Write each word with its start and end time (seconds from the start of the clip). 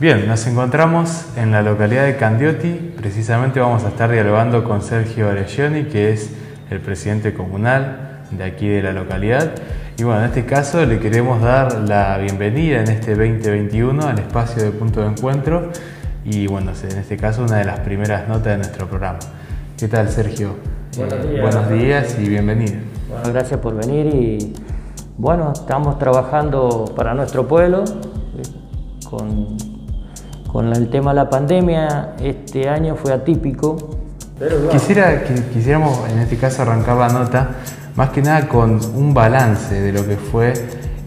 Bien, 0.00 0.26
nos 0.26 0.46
encontramos 0.46 1.24
en 1.36 1.52
la 1.52 1.62
localidad 1.62 2.04
de 2.04 2.16
Candioti. 2.16 2.92
Precisamente 2.96 3.60
vamos 3.60 3.84
a 3.84 3.88
estar 3.88 4.10
dialogando 4.10 4.64
con 4.64 4.82
Sergio 4.82 5.28
Oregioni, 5.28 5.84
que 5.84 6.12
es 6.12 6.30
el 6.70 6.80
presidente 6.80 7.32
comunal 7.32 8.22
de 8.30 8.44
aquí 8.44 8.66
de 8.68 8.82
la 8.82 8.92
localidad. 8.92 9.52
Y 9.96 10.02
bueno, 10.02 10.20
en 10.20 10.26
este 10.26 10.44
caso 10.44 10.84
le 10.84 10.98
queremos 10.98 11.40
dar 11.40 11.80
la 11.88 12.18
bienvenida 12.18 12.80
en 12.80 12.88
este 12.88 13.12
2021 13.14 14.06
al 14.06 14.18
espacio 14.18 14.64
de 14.64 14.70
punto 14.72 15.00
de 15.00 15.06
encuentro 15.08 15.70
y 16.24 16.46
bueno, 16.48 16.72
en 16.90 16.98
este 16.98 17.16
caso 17.16 17.42
una 17.44 17.58
de 17.58 17.64
las 17.64 17.78
primeras 17.80 18.26
notas 18.26 18.44
de 18.46 18.56
nuestro 18.56 18.88
programa. 18.88 19.18
¿Qué 19.78 19.86
tal 19.86 20.08
Sergio? 20.08 20.56
Buenos 20.96 21.14
Eh, 21.24 21.28
días. 21.30 21.40
buenos 21.42 21.70
días 21.70 22.16
y 22.20 22.28
bienvenido. 22.28 22.74
Bueno, 23.08 23.32
gracias 23.32 23.60
por 23.60 23.76
venir 23.76 24.06
y 24.12 24.52
bueno, 25.16 25.52
estamos 25.54 25.98
trabajando 26.00 26.92
para 26.96 27.14
nuestro 27.14 27.46
pueblo 27.46 27.84
eh, 27.84 28.42
con, 29.08 29.56
con 30.54 30.72
el 30.72 30.88
tema 30.88 31.10
de 31.10 31.16
la 31.16 31.28
pandemia. 31.28 32.14
Este 32.22 32.68
año 32.68 32.94
fue 32.94 33.12
atípico, 33.12 33.76
pero 34.38 34.68
Quisiera 34.68 35.24
que 35.24 35.34
quisiéramos 35.52 36.08
en 36.08 36.20
este 36.20 36.36
caso 36.36 36.62
arrancar 36.62 36.96
la 36.96 37.08
nota 37.08 37.48
más 37.96 38.10
que 38.10 38.22
nada 38.22 38.46
con 38.46 38.78
un 38.94 39.12
balance 39.12 39.74
de 39.74 39.92
lo 39.92 40.06
que 40.06 40.16
fue 40.16 40.54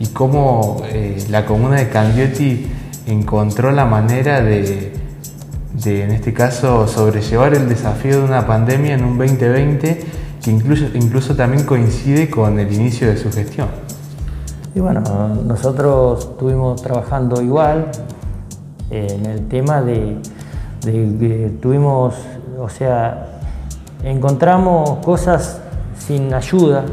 y 0.00 0.08
cómo 0.08 0.82
eh, 0.86 1.24
la 1.30 1.46
comuna 1.46 1.76
de 1.76 1.88
Candioti 1.88 2.66
encontró 3.06 3.70
la 3.70 3.84
manera 3.84 4.40
de, 4.40 4.94
de, 5.74 6.02
en 6.02 6.10
este 6.10 6.32
caso, 6.32 6.88
sobrellevar 6.88 7.54
el 7.54 7.68
desafío 7.68 8.18
de 8.18 8.24
una 8.24 8.48
pandemia 8.48 8.94
en 8.94 9.04
un 9.04 9.16
2020 9.16 10.00
que 10.42 10.50
incluso, 10.50 10.86
incluso 10.94 11.36
también 11.36 11.64
coincide 11.64 12.28
con 12.28 12.58
el 12.58 12.72
inicio 12.72 13.06
de 13.06 13.16
su 13.16 13.30
gestión. 13.30 13.68
Y 14.74 14.80
bueno, 14.80 15.02
nosotros 15.44 16.30
estuvimos 16.32 16.82
trabajando 16.82 17.40
igual 17.40 17.92
en 18.90 19.26
el 19.26 19.48
tema 19.48 19.82
de, 19.82 20.18
que 20.82 21.52
tuvimos, 21.60 22.14
o 22.58 22.68
sea, 22.68 23.40
encontramos 24.04 25.04
cosas 25.04 25.60
sin 25.98 26.32
ayuda, 26.32 26.84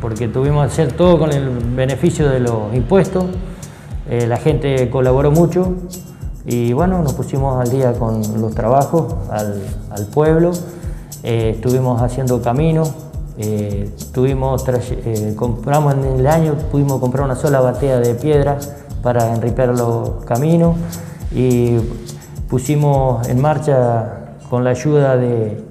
porque 0.00 0.28
tuvimos 0.28 0.66
que 0.66 0.72
hacer 0.72 0.92
todo 0.92 1.18
con 1.18 1.32
el 1.32 1.48
beneficio 1.74 2.28
de 2.28 2.40
los 2.40 2.74
impuestos. 2.74 3.24
Eh, 4.08 4.26
la 4.26 4.38
gente 4.38 4.88
colaboró 4.88 5.30
mucho 5.30 5.74
y 6.46 6.72
bueno, 6.72 7.02
nos 7.02 7.12
pusimos 7.12 7.60
al 7.60 7.70
día 7.70 7.92
con 7.92 8.22
los 8.40 8.54
trabajos 8.54 9.14
al, 9.30 10.06
pueblo. 10.14 10.52
Eh, 11.24 11.52
estuvimos 11.56 12.00
haciendo 12.00 12.40
caminos, 12.40 12.92
eh, 13.36 13.90
tuvimos, 14.12 14.64
compramos 15.36 15.94
en 15.94 16.04
el 16.20 16.26
año, 16.26 16.54
pudimos 16.70 17.00
comprar 17.00 17.24
una 17.24 17.34
sola 17.34 17.60
batea 17.60 17.98
de 17.98 18.14
piedras 18.14 18.72
para 19.02 19.34
enripear 19.34 19.68
los 19.76 20.24
caminos 20.24 20.76
y 21.34 21.78
pusimos 22.48 23.28
en 23.28 23.40
marcha 23.40 24.36
con 24.48 24.64
la 24.64 24.70
ayuda 24.70 25.16
de, 25.16 25.62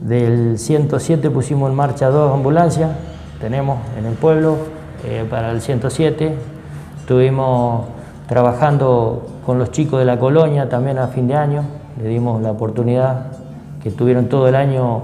del 0.00 0.58
107, 0.58 1.30
pusimos 1.30 1.70
en 1.70 1.76
marcha 1.76 2.08
dos 2.08 2.32
ambulancias, 2.32 2.90
tenemos 3.40 3.78
en 3.98 4.06
el 4.06 4.14
pueblo 4.14 4.56
eh, 5.04 5.26
para 5.28 5.50
el 5.50 5.60
107, 5.60 6.34
estuvimos 7.00 7.86
trabajando 8.28 9.26
con 9.44 9.58
los 9.58 9.70
chicos 9.70 9.98
de 9.98 10.04
la 10.04 10.18
colonia 10.18 10.68
también 10.68 10.98
a 10.98 11.08
fin 11.08 11.26
de 11.26 11.34
año, 11.34 11.62
le 12.00 12.08
dimos 12.08 12.40
la 12.40 12.52
oportunidad 12.52 13.26
que 13.82 13.90
estuvieron 13.90 14.28
todo 14.28 14.48
el 14.48 14.54
año 14.54 15.02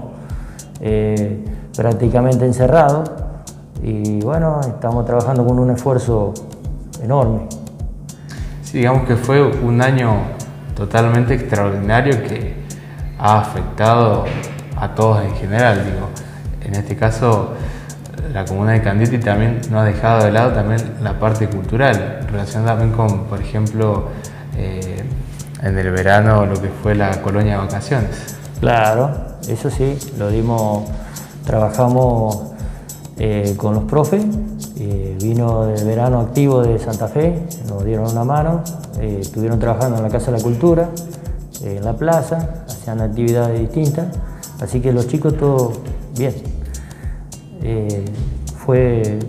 eh, 0.79 1.45
prácticamente 1.75 2.45
encerrados 2.45 3.11
y 3.83 4.21
bueno, 4.21 4.61
estamos 4.61 5.05
trabajando 5.05 5.45
con 5.45 5.59
un 5.59 5.71
esfuerzo 5.71 6.33
enorme. 7.03 7.60
Digamos 8.73 9.07
que 9.07 9.15
fue 9.15 9.43
un 9.43 9.81
año 9.81 10.15
totalmente 10.75 11.33
extraordinario 11.33 12.23
que 12.23 12.55
ha 13.19 13.39
afectado 13.39 14.25
a 14.77 14.95
todos 14.95 15.23
en 15.23 15.35
general. 15.35 15.83
Digo, 15.85 16.09
en 16.65 16.75
este 16.75 16.95
caso, 16.95 17.53
la 18.33 18.45
comuna 18.45 18.71
de 18.71 18.81
Candioti 18.81 19.17
también 19.17 19.61
no 19.69 19.79
ha 19.79 19.83
dejado 19.83 20.23
de 20.23 20.31
lado 20.31 20.53
también 20.53 20.81
la 21.03 21.19
parte 21.19 21.47
cultural, 21.47 22.25
relacionada 22.31 22.77
también 22.77 22.95
con, 22.95 23.25
por 23.25 23.41
ejemplo, 23.41 24.09
eh, 24.57 25.03
en 25.61 25.77
el 25.77 25.91
verano 25.91 26.45
lo 26.45 26.59
que 26.59 26.69
fue 26.69 26.95
la 26.95 27.21
colonia 27.21 27.53
de 27.53 27.57
vacaciones. 27.59 28.37
Claro, 28.59 29.11
eso 29.47 29.69
sí, 29.69 29.97
lo 30.17 30.29
dimos, 30.29 30.89
trabajamos 31.45 32.53
eh, 33.17 33.53
con 33.57 33.75
los 33.75 33.83
profes, 33.83 34.23
vino 35.31 35.69
el 35.69 35.85
verano 35.85 36.19
activo 36.19 36.61
de 36.61 36.77
Santa 36.77 37.07
Fe, 37.07 37.33
nos 37.69 37.85
dieron 37.85 38.11
una 38.11 38.25
mano, 38.25 38.63
eh, 38.99 39.19
estuvieron 39.21 39.59
trabajando 39.59 39.95
en 39.95 40.03
la 40.03 40.09
Casa 40.09 40.29
de 40.29 40.37
la 40.37 40.43
Cultura, 40.43 40.89
eh, 41.63 41.77
en 41.77 41.85
la 41.85 41.93
plaza, 41.93 42.65
hacían 42.67 42.99
actividades 42.99 43.57
distintas, 43.57 44.07
así 44.59 44.81
que 44.81 44.91
los 44.91 45.07
chicos 45.07 45.37
todo 45.37 45.71
bien. 46.17 46.33
Eh, 47.63 48.03
fue, 48.65 49.19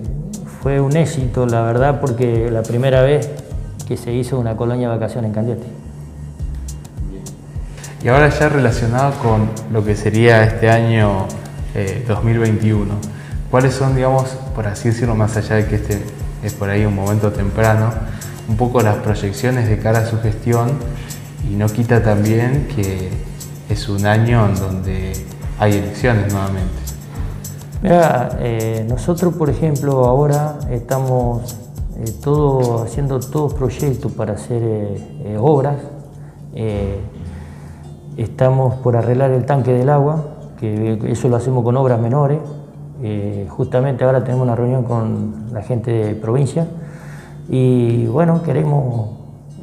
fue 0.60 0.80
un 0.80 0.96
éxito, 0.96 1.46
la 1.46 1.62
verdad, 1.62 2.00
porque 2.00 2.50
la 2.50 2.64
primera 2.64 3.02
vez 3.02 3.30
que 3.86 3.96
se 3.96 4.12
hizo 4.12 4.40
una 4.40 4.56
colonia 4.56 4.88
de 4.88 4.94
vacaciones 4.96 5.28
en 5.28 5.34
Candiete. 5.34 5.66
Y 8.02 8.08
ahora 8.08 8.28
ya 8.28 8.48
relacionado 8.48 9.12
con 9.22 9.48
lo 9.72 9.84
que 9.84 9.94
sería 9.94 10.42
este 10.42 10.68
año 10.68 11.28
eh, 11.76 12.04
2021, 12.08 12.92
¿cuáles 13.52 13.74
son, 13.74 13.94
digamos, 13.94 14.30
por 14.56 14.66
así 14.66 14.88
decirlo, 14.88 15.14
más 15.14 15.36
allá 15.36 15.54
de 15.54 15.66
que 15.66 15.76
este 15.76 16.02
es 16.42 16.54
por 16.54 16.68
ahí 16.68 16.84
un 16.84 16.96
momento 16.96 17.30
temprano, 17.30 17.90
un 18.48 18.56
poco 18.56 18.80
las 18.80 18.96
proyecciones 18.96 19.68
de 19.68 19.78
cara 19.78 20.00
a 20.00 20.06
su 20.06 20.18
gestión 20.20 20.72
y 21.48 21.54
no 21.54 21.66
quita 21.66 22.02
también 22.02 22.66
que 22.74 23.10
es 23.68 23.88
un 23.88 24.06
año 24.06 24.46
en 24.46 24.56
donde 24.56 25.12
hay 25.60 25.74
elecciones 25.74 26.32
nuevamente? 26.32 26.72
Mira, 27.80 28.38
eh, 28.40 28.84
nosotros 28.88 29.34
por 29.34 29.50
ejemplo 29.50 30.06
ahora 30.06 30.58
estamos 30.70 31.56
eh, 31.98 32.10
todo, 32.22 32.82
haciendo 32.82 33.20
todos 33.20 33.52
proyectos 33.54 34.10
para 34.12 34.32
hacer 34.32 34.62
eh, 34.62 34.96
eh, 35.24 35.38
obras. 35.38 35.76
Estamos 38.16 38.74
por 38.76 38.96
arreglar 38.96 39.30
el 39.30 39.46
tanque 39.46 39.72
del 39.72 39.88
agua, 39.88 40.24
que 40.58 40.98
eso 41.06 41.28
lo 41.28 41.36
hacemos 41.36 41.64
con 41.64 41.76
obras 41.76 42.00
menores. 42.00 42.38
Eh, 43.04 43.46
justamente 43.48 44.04
ahora 44.04 44.22
tenemos 44.22 44.44
una 44.44 44.54
reunión 44.54 44.84
con 44.84 45.46
la 45.52 45.60
gente 45.62 45.90
de 45.90 46.14
provincia 46.14 46.68
y 47.48 48.06
bueno, 48.06 48.42
queremos 48.42 49.10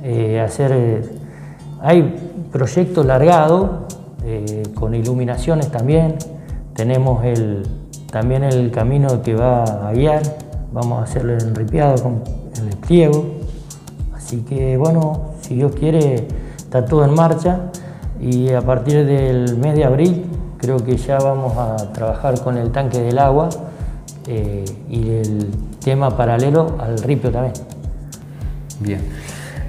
eh, 0.03 0.41
hacer... 0.41 0.71
eh, 0.73 1.09
hay 1.81 2.15
proyectos 2.51 3.05
largados 3.05 3.69
con 4.75 4.93
iluminaciones 4.93 5.71
también. 5.71 6.15
Tenemos 6.73 7.23
el, 7.23 7.65
también 8.11 8.43
el 8.43 8.69
camino 8.69 9.21
que 9.21 9.33
va 9.33 9.63
a 9.63 9.93
guiar. 9.93 10.21
Vamos 10.73 10.99
a 10.99 11.03
hacerlo 11.03 11.33
en 11.33 11.55
ripiado 11.55 12.03
con 12.03 12.21
el 12.61 12.75
pliego. 12.75 13.23
Así 14.13 14.41
que 14.41 14.75
bueno, 14.75 15.31
si 15.39 15.55
Dios 15.55 15.71
quiere, 15.71 16.27
está 16.57 16.83
todo 16.83 17.05
en 17.05 17.13
marcha. 17.13 17.71
Y 18.19 18.51
a 18.51 18.61
partir 18.61 19.05
del 19.05 19.55
mes 19.57 19.75
de 19.75 19.85
abril 19.85 20.25
creo 20.59 20.77
que 20.83 20.97
ya 20.97 21.17
vamos 21.17 21.57
a 21.57 21.91
trabajar 21.93 22.39
con 22.41 22.57
el 22.57 22.71
tanque 22.71 22.99
del 22.99 23.17
agua 23.17 23.49
eh, 24.27 24.65
y 24.89 25.09
el 25.09 25.49
tema 25.83 26.15
paralelo 26.15 26.77
al 26.79 27.01
ripio 27.01 27.31
también. 27.31 27.53
Bien. 28.79 29.01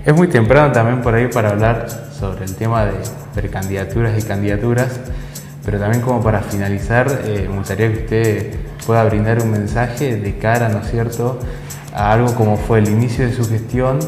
Es 0.04 0.14
muy 0.14 0.28
temprano 0.28 0.72
también 0.72 1.02
por 1.02 1.14
ahí 1.14 1.28
para 1.28 1.50
hablar 1.50 1.88
sobre 2.18 2.44
el 2.44 2.54
tema 2.56 2.86
de 2.86 2.94
precandidaturas 3.34 4.18
y 4.18 4.26
candidaturas, 4.26 5.00
pero 5.64 5.78
también 5.78 6.02
como 6.02 6.22
para 6.22 6.40
finalizar, 6.40 7.22
eh, 7.24 7.46
me 7.48 7.58
gustaría 7.58 7.92
que 7.92 7.98
usted 8.00 8.54
pueda 8.86 9.04
brindar 9.04 9.40
un 9.42 9.50
mensaje 9.50 10.16
de 10.16 10.38
cara, 10.38 10.68
¿no 10.68 10.78
es 10.78 10.90
cierto?, 10.90 11.38
a 11.94 12.12
algo 12.12 12.34
como 12.34 12.56
fue 12.56 12.78
el 12.78 12.88
inicio 12.88 13.26
de 13.26 13.32
su 13.32 13.48
gestión 13.48 13.98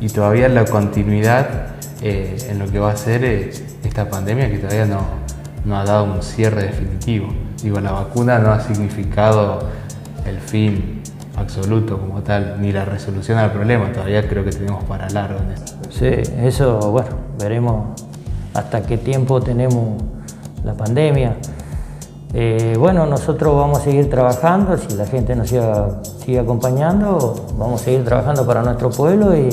y 0.00 0.08
todavía 0.08 0.48
la 0.48 0.64
continuidad 0.64 1.68
eh, 2.02 2.36
en 2.48 2.58
lo 2.58 2.66
que 2.70 2.78
va 2.78 2.92
a 2.92 2.96
ser 2.96 3.24
esta 3.24 4.08
pandemia 4.08 4.50
que 4.50 4.58
todavía 4.58 4.86
no, 4.86 5.00
no 5.64 5.76
ha 5.76 5.84
dado 5.84 6.04
un 6.04 6.22
cierre 6.22 6.64
definitivo. 6.64 7.28
Digo, 7.62 7.80
la 7.80 7.92
vacuna 7.92 8.38
no 8.38 8.52
ha 8.52 8.60
significado 8.60 9.60
el 10.26 10.38
fin 10.38 11.02
absoluto 11.36 11.98
como 11.98 12.22
tal, 12.22 12.60
ni 12.60 12.72
la 12.72 12.84
resolución 12.84 13.38
al 13.38 13.52
problema, 13.52 13.92
todavía 13.92 14.28
creo 14.28 14.44
que 14.44 14.50
tenemos 14.50 14.84
para 14.84 15.08
largo 15.10 15.40
en 15.40 15.52
eso. 15.52 15.76
Sí, 15.90 16.32
eso, 16.38 16.90
bueno, 16.90 17.10
veremos 17.38 18.00
hasta 18.54 18.82
qué 18.82 18.98
tiempo 18.98 19.40
tenemos 19.40 20.02
la 20.64 20.74
pandemia. 20.74 21.36
Eh, 22.32 22.76
bueno, 22.78 23.06
nosotros 23.06 23.56
vamos 23.56 23.78
a 23.78 23.82
seguir 23.82 24.08
trabajando, 24.08 24.76
si 24.76 24.94
la 24.94 25.06
gente 25.06 25.34
nos 25.34 25.48
sigue 25.48 26.38
acompañando, 26.38 27.46
vamos 27.58 27.80
a 27.80 27.84
seguir 27.84 28.04
trabajando 28.04 28.46
para 28.46 28.62
nuestro 28.62 28.90
pueblo 28.90 29.36
y, 29.36 29.48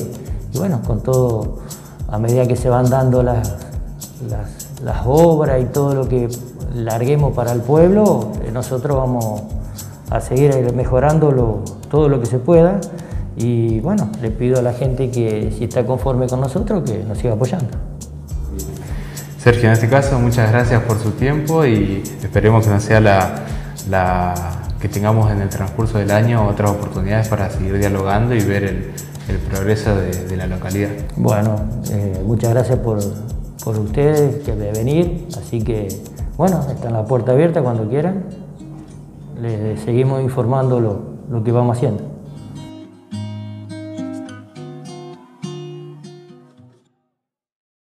y 0.54 0.58
bueno, 0.58 0.82
con 0.86 1.02
todo, 1.02 1.60
a 2.08 2.20
medida 2.20 2.46
que 2.46 2.56
se 2.56 2.70
van 2.70 2.90
dando 2.90 3.24
las, 3.24 3.58
las 4.84 5.02
obras 5.06 5.62
y 5.62 5.66
todo 5.66 5.94
lo 5.96 6.08
que 6.08 6.28
larguemos 6.76 7.34
para 7.34 7.52
el 7.52 7.62
pueblo, 7.62 8.32
eh, 8.44 8.52
nosotros 8.52 8.98
vamos 8.98 9.42
a 10.10 10.22
seguir 10.22 10.74
mejorando 10.74 11.32
lo- 11.32 11.60
todo 11.90 12.08
lo 12.10 12.20
que 12.20 12.26
se 12.28 12.40
pueda 12.40 12.80
Y 13.40 13.82
bueno, 13.82 14.10
le 14.20 14.32
pido 14.32 14.58
a 14.58 14.62
la 14.64 14.74
gente 14.74 15.12
que 15.12 15.54
si 15.56 15.66
está 15.66 15.86
conforme 15.86 16.26
con 16.28 16.42
nosotros, 16.42 16.82
que 16.90 17.04
nos 17.08 17.20
siga 17.20 17.34
apoyando. 17.34 17.68
Sergio, 19.38 19.68
en 19.68 19.74
este 19.74 19.88
caso, 19.88 20.18
muchas 20.20 20.52
gracias 20.52 20.82
por 20.84 20.98
su 21.00 21.12
tiempo 21.12 21.64
y 21.64 22.02
esperemos 22.24 22.66
que 22.66 22.72
no 22.72 22.80
sea 22.80 23.00
la, 23.00 23.36
la 23.90 24.34
que 24.82 24.90
tengamos 24.90 25.32
en 25.32 25.42
el 25.42 25.50
transcurso 25.50 26.00
del 26.00 26.10
año 26.12 26.48
otras 26.48 26.72
oportunidades 26.72 27.28
para 27.28 27.50
seguir 27.50 27.78
dialogando 27.78 28.34
y 28.34 28.42
ver 28.42 28.64
el, 28.64 28.92
el 29.30 29.38
progreso 29.50 29.96
de, 29.96 30.26
de, 30.26 30.36
la 30.36 30.48
localidad. 30.48 30.90
Bueno, 31.16 31.56
eh, 31.92 32.20
muchas 32.26 32.50
gracias 32.50 32.80
por, 32.80 32.98
por 33.64 33.78
ustedes 33.80 34.44
que 34.44 34.56
de 34.56 34.72
venir, 34.72 35.28
así 35.38 35.62
que 35.62 35.88
bueno, 36.38 36.62
está 36.70 36.92
la 36.92 37.06
puerta 37.06 37.32
abierta 37.32 37.64
cuando 37.64 37.90
quieran. 37.90 38.26
Les 39.42 39.80
seguimos 39.82 40.22
informando 40.22 40.80
lo, 40.80 41.00
lo 41.32 41.44
que 41.44 41.52
vamos 41.52 41.78
haciendo. 41.78 42.17